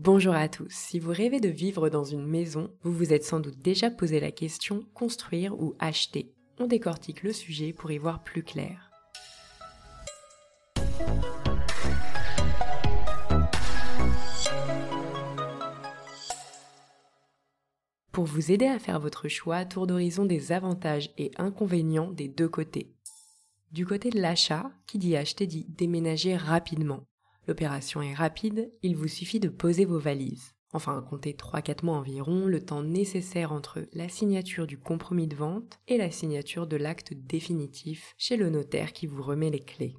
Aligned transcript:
Bonjour 0.00 0.34
à 0.34 0.48
tous. 0.48 0.70
Si 0.70 1.00
vous 1.00 1.10
rêvez 1.10 1.40
de 1.40 1.48
vivre 1.48 1.88
dans 1.88 2.04
une 2.04 2.24
maison, 2.24 2.70
vous 2.82 2.92
vous 2.92 3.12
êtes 3.12 3.24
sans 3.24 3.40
doute 3.40 3.58
déjà 3.58 3.90
posé 3.90 4.20
la 4.20 4.30
question 4.30 4.84
construire 4.94 5.60
ou 5.60 5.74
acheter. 5.80 6.32
On 6.60 6.68
décortique 6.68 7.24
le 7.24 7.32
sujet 7.32 7.72
pour 7.72 7.90
y 7.90 7.98
voir 7.98 8.22
plus 8.22 8.44
clair. 8.44 8.92
Pour 18.12 18.24
vous 18.24 18.52
aider 18.52 18.66
à 18.66 18.78
faire 18.78 19.00
votre 19.00 19.26
choix, 19.26 19.64
tour 19.64 19.88
d'horizon 19.88 20.26
des 20.26 20.52
avantages 20.52 21.10
et 21.18 21.32
inconvénients 21.38 22.12
des 22.12 22.28
deux 22.28 22.48
côtés. 22.48 22.94
Du 23.72 23.84
côté 23.84 24.10
de 24.10 24.20
l'achat, 24.20 24.70
qui 24.86 24.98
dit 24.98 25.16
acheter 25.16 25.48
dit 25.48 25.66
déménager 25.68 26.36
rapidement. 26.36 27.02
L'opération 27.48 28.02
est 28.02 28.12
rapide, 28.12 28.70
il 28.82 28.94
vous 28.94 29.08
suffit 29.08 29.40
de 29.40 29.48
poser 29.48 29.86
vos 29.86 29.98
valises. 29.98 30.52
Enfin, 30.74 31.02
comptez 31.08 31.32
3-4 31.32 31.82
mois 31.82 31.96
environ, 31.96 32.46
le 32.46 32.62
temps 32.62 32.82
nécessaire 32.82 33.52
entre 33.52 33.88
la 33.94 34.10
signature 34.10 34.66
du 34.66 34.78
compromis 34.78 35.26
de 35.26 35.34
vente 35.34 35.80
et 35.88 35.96
la 35.96 36.10
signature 36.10 36.66
de 36.66 36.76
l'acte 36.76 37.14
définitif 37.14 38.14
chez 38.18 38.36
le 38.36 38.50
notaire 38.50 38.92
qui 38.92 39.06
vous 39.06 39.22
remet 39.22 39.48
les 39.48 39.64
clés. 39.64 39.96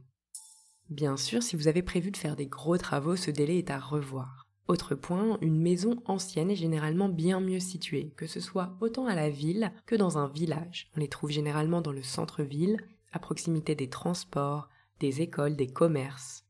Bien 0.92 1.18
sûr, 1.18 1.42
si 1.42 1.56
vous 1.56 1.68
avez 1.68 1.82
prévu 1.82 2.12
de 2.12 2.18
faire 2.18 2.36
des 2.36 2.46
gros 2.46 2.78
travaux, 2.78 3.16
ce 3.16 3.32
délai 3.32 3.58
est 3.58 3.72
à 3.72 3.80
revoir. 3.80 4.48
Autre 4.68 4.94
point, 4.94 5.40
une 5.42 5.60
maison 5.60 6.04
ancienne 6.06 6.52
est 6.52 6.56
généralement 6.56 7.10
bien 7.10 7.40
mieux 7.40 7.60
située, 7.60 8.14
que 8.16 8.28
ce 8.28 8.40
soit 8.40 8.78
autant 8.80 9.08
à 9.08 9.16
la 9.16 9.32
ville 9.32 9.72
que 9.88 9.96
dans 9.96 10.20
un 10.20 10.28
village. 10.28 10.92
On 10.96 11.00
les 11.00 11.08
trouve 11.08 11.32
généralement 11.32 11.82
dans 11.82 11.94
le 11.94 12.04
centre-ville, 12.04 12.78
à 13.12 13.18
proximité 13.18 13.74
des 13.74 13.90
transports, 13.90 14.70
des 15.00 15.24
écoles, 15.24 15.56
des 15.56 15.66
commerces. 15.66 16.46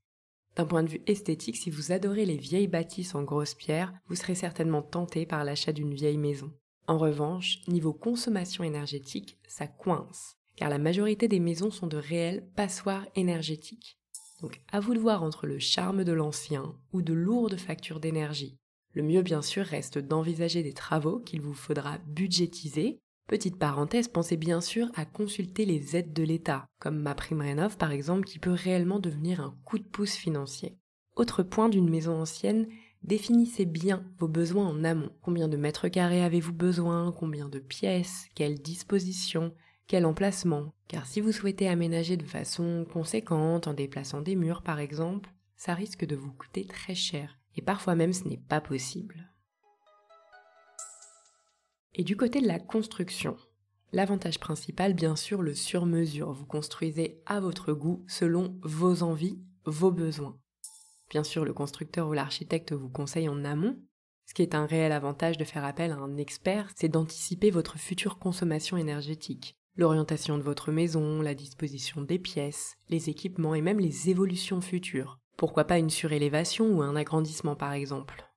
D'un 0.56 0.66
point 0.66 0.84
de 0.84 0.90
vue 0.90 1.02
esthétique, 1.08 1.58
si 1.58 1.70
vous 1.70 1.92
adorez 1.92 2.26
les 2.26 2.38
vieilles 2.38 2.68
bâtisses 2.68 3.16
en 3.16 3.24
grosses 3.24 3.56
pierres, 3.56 3.94
vous 4.08 4.16
serez 4.16 4.36
certainement 4.36 4.82
tenté 4.82 5.26
par 5.26 5.44
l'achat 5.44 5.72
d'une 5.72 5.94
vieille 5.94 6.18
maison. 6.18 6.52
En 6.88 6.98
revanche, 6.98 7.60
niveau 7.68 7.94
consommation 7.94 8.64
énergétique, 8.64 9.38
ça 9.48 9.68
coince, 9.68 10.38
car 10.56 10.70
la 10.70 10.80
majorité 10.80 11.28
des 11.28 11.40
maisons 11.40 11.72
sont 11.72 11.88
de 11.88 11.98
réelles 11.98 12.46
passoires 12.56 13.06
énergétiques. 13.16 14.00
Donc 14.42 14.62
à 14.72 14.80
vous 14.80 14.94
de 14.94 15.00
voir 15.00 15.24
entre 15.24 15.46
le 15.46 15.60
charme 15.60 16.04
de 16.04 16.14
l'ancien 16.14 16.76
ou 16.94 17.02
de 17.02 17.14
lourdes 17.14 17.58
factures 17.58 18.00
d'énergie. 18.00 18.58
Le 18.94 19.04
mieux 19.04 19.22
bien 19.22 19.42
sûr 19.42 19.66
reste 19.66 20.00
d'envisager 20.00 20.64
des 20.64 20.74
travaux 20.74 21.20
qu'il 21.20 21.42
vous 21.42 21.54
faudra 21.54 22.00
budgétiser 22.08 23.00
Petite 23.30 23.60
parenthèse, 23.60 24.08
pensez 24.08 24.38
bien 24.38 24.60
sûr 24.60 24.88
à 24.96 25.06
consulter 25.06 25.64
les 25.64 25.96
aides 25.96 26.14
de 26.14 26.24
l'État, 26.24 26.66
comme 26.80 26.98
ma 26.98 27.14
prime 27.14 27.42
rénov 27.42 27.78
par 27.78 27.92
exemple, 27.92 28.26
qui 28.26 28.40
peut 28.40 28.50
réellement 28.50 28.98
devenir 28.98 29.40
un 29.40 29.56
coup 29.66 29.78
de 29.78 29.84
pouce 29.84 30.16
financier. 30.16 30.80
Autre 31.16 31.44
point 31.44 31.70
d'une 31.70 31.92
maison 31.92 32.20
ancienne, 32.20 32.68
définissez 33.04 33.66
bien 33.66 34.04
vos 34.18 34.28
besoins 34.28 34.68
en 34.68 34.84
amont. 34.84 35.12
Combien 35.22 35.48
de 35.48 35.58
mètres 35.58 35.90
carrés 35.90 36.24
avez-vous 36.24 36.54
besoin? 36.54 37.12
Combien 37.12 37.50
de 37.50 37.60
pièces? 37.60 38.26
Quelle 38.34 38.58
disposition 38.64 39.54
Quel 39.86 40.08
emplacement? 40.08 40.74
Car 40.88 41.06
si 41.06 41.22
vous 41.22 41.32
souhaitez 41.32 41.68
aménager 41.68 42.18
de 42.18 42.26
façon 42.26 42.88
conséquente, 42.92 43.68
en 43.68 43.76
déplaçant 43.76 44.22
des 44.22 44.36
murs 44.36 44.64
par 44.64 44.80
exemple, 44.80 45.30
ça 45.56 45.76
risque 45.76 46.04
de 46.04 46.16
vous 46.16 46.32
coûter 46.32 46.66
très 46.66 46.96
cher. 46.96 47.38
Et 47.56 47.62
parfois 47.62 47.94
même 47.94 48.14
ce 48.14 48.28
n'est 48.28 48.38
pas 48.38 48.60
possible. 48.60 49.29
Et 52.00 52.04
du 52.04 52.16
côté 52.16 52.40
de 52.40 52.48
la 52.48 52.60
construction, 52.60 53.36
l'avantage 53.92 54.40
principal, 54.40 54.94
bien 54.94 55.18
sûr, 55.18 55.42
le 55.42 55.54
sur-mesure. 55.54 56.32
Vous 56.32 56.46
construisez 56.46 57.22
à 57.26 57.42
votre 57.42 57.74
goût, 57.74 58.06
selon 58.08 58.58
vos 58.64 59.04
envies, 59.04 59.38
vos 59.66 59.92
besoins. 59.92 60.40
Bien 61.10 61.26
sûr, 61.26 61.44
le 61.44 61.52
constructeur 61.52 62.08
ou 62.08 62.14
l'architecte 62.14 62.72
vous 62.72 62.88
conseille 62.88 63.28
en 63.28 63.44
amont. 63.44 63.76
Ce 64.26 64.34
qui 64.34 64.42
est 64.44 64.56
un 64.56 64.66
réel 64.66 64.94
avantage 64.94 65.38
de 65.38 65.44
faire 65.44 65.66
appel 65.66 65.92
à 65.92 65.98
un 65.98 66.16
expert, 66.16 66.72
c'est 66.78 66.88
d'anticiper 66.88 67.52
votre 67.52 67.78
future 67.78 68.18
consommation 68.18 68.78
énergétique. 68.78 69.58
L'orientation 69.76 70.38
de 70.38 70.44
votre 70.44 70.72
maison, 70.72 71.22
la 71.22 71.36
disposition 71.36 72.02
des 72.02 72.18
pièces, 72.18 72.78
les 72.88 73.10
équipements 73.10 73.56
et 73.56 73.62
même 73.62 73.82
les 73.82 74.10
évolutions 74.10 74.62
futures. 74.62 75.20
Pourquoi 75.36 75.66
pas 75.66 75.78
une 75.78 75.90
surélévation 75.90 76.78
ou 76.78 76.82
un 76.82 76.96
agrandissement 76.96 77.58
par 77.58 77.74
exemple 77.74 78.29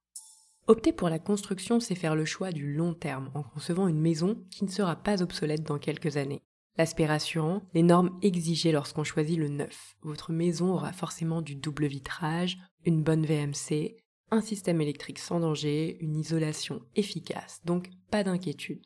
Opter 0.68 0.92
pour 0.92 1.08
la 1.08 1.18
construction, 1.18 1.80
c'est 1.80 1.96
faire 1.96 2.14
le 2.14 2.24
choix 2.24 2.52
du 2.52 2.72
long 2.72 2.94
terme 2.94 3.30
en 3.34 3.42
concevant 3.42 3.88
une 3.88 4.00
maison 4.00 4.36
qui 4.50 4.64
ne 4.64 4.70
sera 4.70 4.94
pas 4.94 5.20
obsolète 5.20 5.64
dans 5.64 5.78
quelques 5.78 6.16
années. 6.16 6.42
L'aspect 6.78 7.06
rassurant, 7.06 7.62
les 7.74 7.82
normes 7.82 8.16
exigées 8.22 8.72
lorsqu'on 8.72 9.04
choisit 9.04 9.38
le 9.38 9.48
neuf. 9.48 9.96
Votre 10.02 10.32
maison 10.32 10.72
aura 10.72 10.92
forcément 10.92 11.42
du 11.42 11.56
double 11.56 11.86
vitrage, 11.86 12.58
une 12.84 13.02
bonne 13.02 13.26
VMC, 13.26 13.96
un 14.30 14.40
système 14.40 14.80
électrique 14.80 15.18
sans 15.18 15.40
danger, 15.40 15.98
une 16.00 16.16
isolation 16.16 16.80
efficace, 16.94 17.60
donc 17.64 17.90
pas 18.10 18.22
d'inquiétude. 18.22 18.82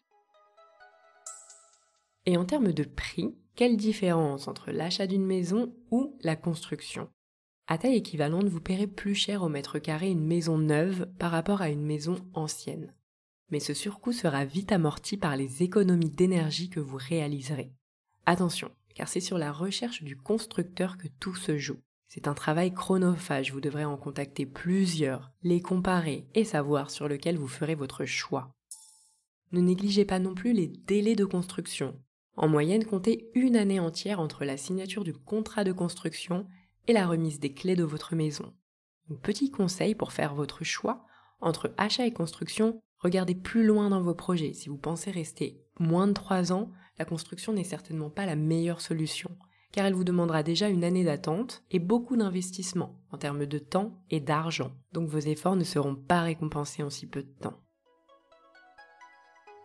Et 2.25 2.37
en 2.39 2.45
termes 2.45 2.73
de 2.73 2.83
prix, 2.85 3.37
quelle 3.55 3.77
différence 3.77 4.49
entre 4.49 4.73
l'achat 4.73 5.07
d'une 5.07 5.25
maison 5.25 5.73
ou 5.91 6.17
la 6.23 6.37
construction? 6.37 7.09
À 7.69 7.79
taille 7.79 7.97
équivalente, 7.97 8.49
vous 8.49 8.61
paierez 8.61 8.87
plus 8.87 9.15
cher 9.15 9.43
au 9.43 9.49
mètre 9.49 9.79
carré 9.79 10.11
une 10.11 10.25
maison 10.25 10.59
neuve 10.59 11.09
par 11.19 11.33
rapport 11.33 11.63
à 11.63 11.69
une 11.69 11.85
maison 11.85 12.17
ancienne. 12.33 12.95
Mais 13.51 13.61
ce 13.61 13.75
surcoût 13.75 14.13
sera 14.13 14.45
vite 14.45 14.73
amorti 14.73 15.17
par 15.17 15.37
les 15.37 15.63
économies 15.63 16.11
d'énergie 16.11 16.69
que 16.69 16.81
vous 16.81 16.99
réaliserez. 16.99 17.73
Attention, 18.25 18.71
car 18.95 19.09
c'est 19.09 19.21
sur 19.21 19.39
la 19.39 19.53
recherche 19.53 20.03
du 20.03 20.17
constructeur 20.17 20.97
que 20.97 21.09
tout 21.21 21.35
se 21.35 21.59
joue. 21.59 21.79
C'est 22.09 22.29
un 22.29 22.35
travail 22.35 22.73
chronophage, 22.73 23.53
vous 23.53 23.61
devrez 23.61 23.85
en 23.85 23.97
contacter 23.97 24.47
plusieurs, 24.47 25.33
les 25.43 25.61
comparer 25.61 26.27
et 26.35 26.45
savoir 26.45 26.91
sur 26.91 27.09
lequel 27.09 27.37
vous 27.37 27.49
ferez 27.49 27.75
votre 27.75 28.05
choix. 28.05 28.53
Ne 29.53 29.61
négligez 29.61 30.05
pas 30.05 30.19
non 30.19 30.35
plus 30.35 30.53
les 30.53 30.69
délais 30.69 31.17
de 31.17 31.25
construction. 31.25 31.99
En 32.37 32.49
moyenne, 32.49 32.85
comptez 32.85 33.31
une 33.35 33.57
année 33.57 33.81
entière 33.81 34.21
entre 34.21 34.45
la 34.45 34.57
signature 34.57 35.05
du 35.05 35.15
contrat 35.15 35.65
de 35.65 35.73
construction 35.73 36.47
et 36.87 36.93
la 36.93 37.07
remise 37.07 37.41
des 37.41 37.53
clés 37.53 37.77
de 37.77 37.85
votre 37.85 38.15
maison. 38.15 38.53
Un 39.11 39.15
petit 39.17 39.51
conseil 39.51 39.95
pour 39.95 40.13
faire 40.13 40.35
votre 40.35 40.65
choix 40.65 41.05
entre 41.41 41.73
achat 41.77 42.07
et 42.07 42.13
construction, 42.13 42.81
regardez 42.99 43.35
plus 43.35 43.65
loin 43.65 43.91
dans 43.91 44.03
vos 44.03 44.15
projets. 44.15 44.53
Si 44.53 44.69
vous 44.69 44.79
pensez 44.79 45.11
rester 45.11 45.63
moins 45.79 46.07
de 46.07 46.13
3 46.13 46.53
ans, 46.53 46.71
la 46.99 47.05
construction 47.05 47.53
n'est 47.53 47.65
certainement 47.65 48.11
pas 48.11 48.27
la 48.27 48.37
meilleure 48.37 48.81
solution, 48.81 49.31
car 49.73 49.85
elle 49.87 49.95
vous 49.95 50.05
demandera 50.05 50.43
déjà 50.43 50.69
une 50.69 50.85
année 50.85 51.05
d'attente 51.05 51.63
et 51.71 51.79
beaucoup 51.79 52.17
d'investissement 52.17 52.99
en 53.11 53.19
termes 53.19 53.47
de 53.47 53.59
temps 53.59 54.03
et 54.11 54.21
d'argent. 54.21 54.73
Donc 54.93 55.09
vos 55.09 55.19
efforts 55.19 55.57
ne 55.57 55.65
seront 55.65 55.95
pas 55.95 56.23
récompensés 56.23 56.83
en 56.83 56.91
si 56.91 57.07
peu 57.07 57.23
de 57.23 57.35
temps. 57.41 57.61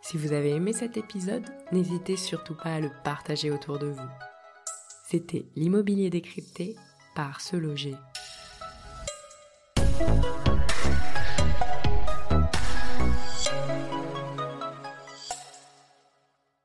Si 0.03 0.17
vous 0.17 0.33
avez 0.33 0.49
aimé 0.49 0.73
cet 0.73 0.97
épisode, 0.97 1.45
n'hésitez 1.71 2.17
surtout 2.17 2.55
pas 2.55 2.75
à 2.75 2.79
le 2.79 2.91
partager 3.03 3.51
autour 3.51 3.79
de 3.79 3.87
vous. 3.87 4.09
C'était 5.07 5.45
l'immobilier 5.55 6.09
décrypté 6.09 6.75
par 7.15 7.41
se 7.41 7.55
loger. 7.55 7.95